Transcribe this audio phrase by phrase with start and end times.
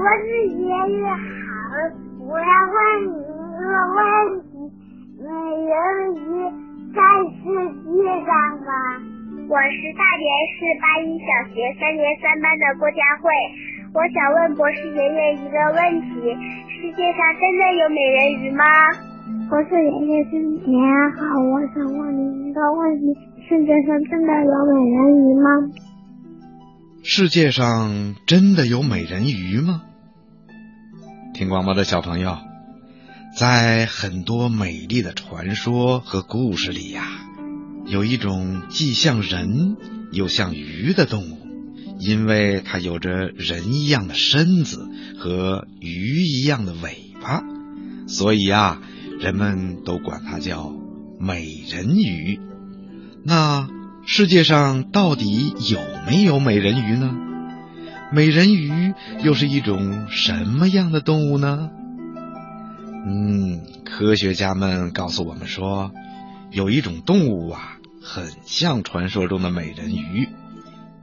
[0.00, 1.20] 我是爷爷好，
[2.24, 4.00] 我要问你一个问
[4.48, 4.56] 题：
[5.20, 5.76] 美人
[6.16, 6.40] 鱼
[6.96, 7.04] 在
[7.36, 7.44] 世
[7.84, 8.32] 界上
[8.64, 8.72] 吗？
[9.44, 10.24] 我是大连
[10.56, 13.28] 市八一小学三年三班的郭佳慧，
[13.92, 16.32] 我想问博士爷爷一个问题：
[16.80, 18.64] 世界上真的有美人鱼吗？
[19.50, 20.80] 博士爷爷新年
[21.12, 23.04] 好，我想问您一个问题：
[23.46, 25.68] 世界上真的有美人鱼吗？
[27.02, 29.82] 世界上真的有美人鱼吗？
[31.40, 32.36] 听广播的小朋友，
[33.34, 37.08] 在很多美丽的传说和故事里呀，
[37.86, 39.78] 有一种既像人
[40.12, 41.38] 又像鱼的动物，
[41.98, 44.86] 因为它有着人一样的身子
[45.18, 47.42] 和鱼一样的尾巴，
[48.06, 48.82] 所以啊，
[49.18, 50.70] 人们都管它叫
[51.18, 52.38] 美人鱼。
[53.24, 53.66] 那
[54.04, 57.16] 世界上到底有没有美人鱼呢？
[58.12, 58.92] 美人鱼
[59.22, 61.70] 又是一种什么样的动物呢？
[63.06, 65.92] 嗯，科学家们告诉我们说，
[66.50, 70.28] 有一种动物啊，很像传说中的美人鱼。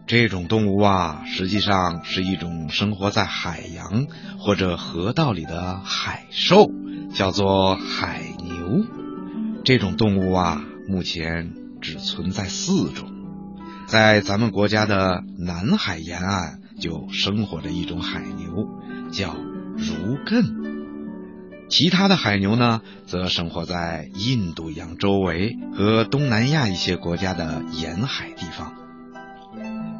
[0.05, 6.69] 这种动物啊，实际上是一种生活在海洋或者河道里的海兽，
[7.13, 8.85] 叫做海牛。
[9.63, 13.09] 这种动物啊，目前只存在四种，
[13.87, 16.59] 在咱们国家的南海沿岸。
[16.79, 18.67] 就生活着一种海牛，
[19.11, 19.35] 叫
[19.75, 20.43] 如艮。
[21.69, 28.73] 其他的海牛呢，则生活在印度洋周围和东南亚一些国家的沿海地方。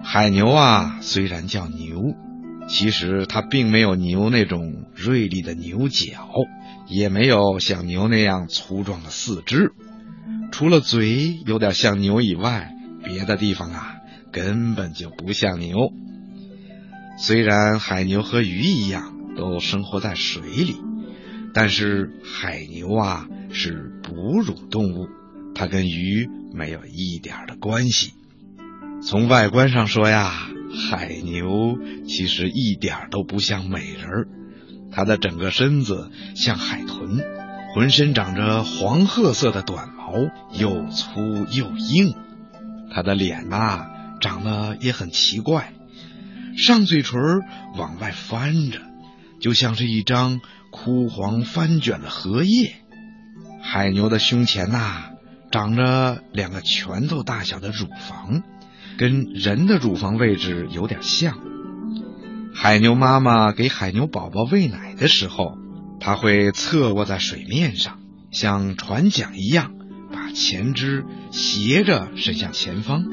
[0.02, 2.02] 海牛啊，虽然叫牛，
[2.70, 6.30] 其实它并没有牛那种锐利的牛角，
[6.88, 9.74] 也没有像牛那样粗壮的四肢。
[10.52, 12.72] 除了嘴有点像牛以外，
[13.04, 13.96] 别的地方啊，
[14.32, 15.92] 根本就不像牛。
[17.18, 20.78] 虽然海牛和鱼一样都生活在水里，
[21.54, 25.08] 但是海牛啊是哺乳动物，
[25.56, 28.14] 它跟鱼没有一点的关系。
[29.02, 30.32] 从外观上说呀，
[30.90, 31.78] 海牛
[32.08, 34.28] 其实一点都不像美人儿，
[34.92, 37.24] 它的整个身子像海豚，
[37.74, 40.14] 浑身长着黄褐色的短毛，
[40.54, 42.14] 又粗又硬。
[42.92, 43.88] 它的脸呐
[44.22, 45.74] 长得也很奇怪。
[46.58, 47.22] 上嘴唇
[47.78, 48.82] 往外翻着，
[49.40, 50.42] 就像是一张
[50.72, 52.74] 枯黄翻卷的荷叶。
[53.62, 55.12] 海牛的胸前呐，
[55.52, 58.42] 长着两个拳头大小的乳房，
[58.98, 61.38] 跟人的乳房位置有点像。
[62.56, 65.58] 海牛妈妈给海牛宝宝喂奶的时候，
[66.00, 68.00] 它会侧卧在水面上，
[68.32, 69.74] 像船桨一样，
[70.12, 73.06] 把前肢斜着伸向前方。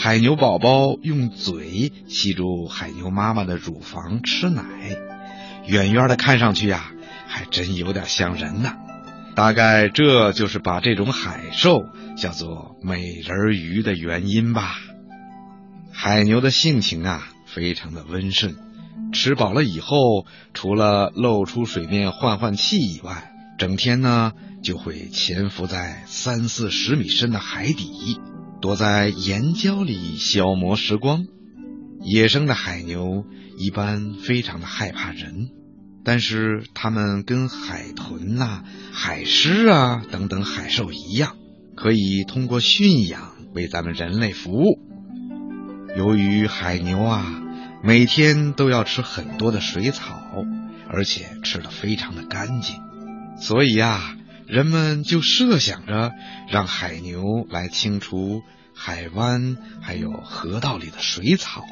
[0.00, 4.62] 海牛宝宝用嘴吸住海牛妈妈的乳房吃奶，
[5.66, 6.92] 远远的看上去呀，
[7.26, 8.76] 还真有点像人呢。
[9.34, 11.84] 大概这就是把这种海兽
[12.16, 14.76] 叫做美人鱼的原因吧。
[15.92, 18.54] 海牛的性情啊，非常的温顺，
[19.12, 24.32] 吃饱了以后，除了露出水面换换气以外，整天呢
[24.62, 28.20] 就会潜伏在三四十米深的海底。
[28.60, 31.24] 躲在岩礁里消磨时光。
[32.00, 33.24] 野生的海牛
[33.56, 35.48] 一般非常的害怕人，
[36.04, 41.36] 但是它们跟海豚呐、海狮啊等等海兽一样，
[41.76, 44.78] 可以通过驯养为咱们人类服务。
[45.96, 47.42] 由于海牛啊
[47.82, 50.20] 每天都要吃很多的水草，
[50.88, 52.76] 而且吃的非常的干净，
[53.40, 54.14] 所以呀。
[54.48, 56.12] 人们就设想着
[56.48, 58.42] 让海牛来清除
[58.74, 61.62] 海湾还有河道里的水草，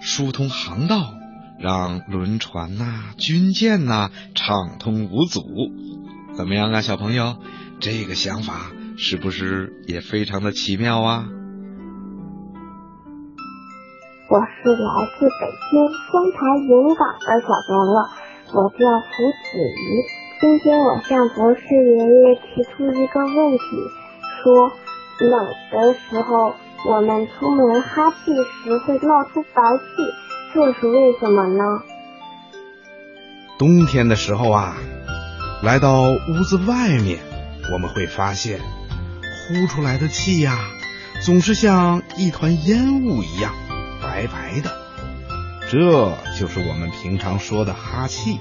[0.00, 1.14] 疏通航道，
[1.60, 5.40] 让轮船呐、军舰呐畅通无阻。
[6.34, 7.36] 怎么样啊，小朋友？
[7.78, 11.26] 这个想法是不是也非常的奇妙啊？
[14.28, 17.94] 我是来自北京丰台云港的小朋友，
[18.54, 19.14] 我叫胡
[19.44, 20.15] 子怡。
[20.38, 23.64] 今天我向博士爷爷提出一个问题，
[24.42, 24.70] 说
[25.26, 26.54] 冷的时候
[26.86, 30.02] 我们出门哈气时会冒出白气，
[30.52, 31.64] 这是为什么呢？
[33.58, 34.76] 冬天的时候啊，
[35.62, 37.18] 来到屋子外面，
[37.72, 40.58] 我们会发现呼出来的气呀，
[41.22, 43.54] 总是像一团烟雾一样
[44.02, 44.70] 白白的，
[45.70, 48.38] 这就是我们平常说的哈气。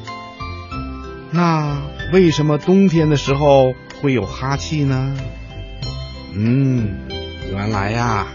[1.35, 1.81] 那
[2.13, 5.17] 为什么冬天的时候会有哈气呢？
[6.33, 6.97] 嗯，
[7.51, 8.27] 原来呀，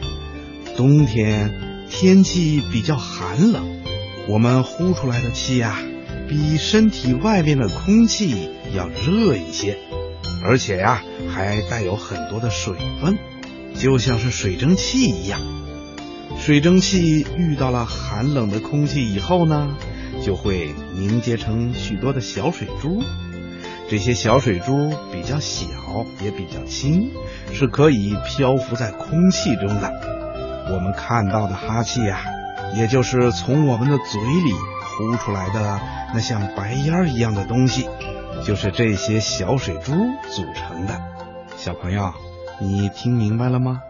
[0.76, 1.50] 冬天
[1.88, 3.80] 天气比较寒冷，
[4.28, 5.78] 我们呼出来的气呀，
[6.28, 9.78] 比身体外面的空气要热一些，
[10.44, 11.02] 而且呀，
[11.34, 13.16] 还带有很多的水分，
[13.74, 15.40] 就像是水蒸气一样。
[16.38, 19.74] 水蒸气遇到了寒冷的空气以后呢，
[20.22, 23.02] 就会凝结成许多的小水珠。
[23.88, 25.66] 这些小水珠比较小，
[26.22, 27.10] 也比较轻，
[27.52, 29.90] 是可以漂浮在空气中的。
[30.72, 32.20] 我们看到的哈气呀，
[32.76, 34.52] 也就是从我们的嘴里
[34.84, 35.80] 呼出来的
[36.14, 37.88] 那像白烟一样的东西，
[38.44, 39.92] 就是这些小水珠
[40.30, 41.00] 组成的。
[41.56, 42.12] 小朋友，
[42.60, 43.80] 你听明白了吗？